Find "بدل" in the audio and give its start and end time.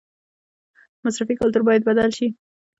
1.89-2.09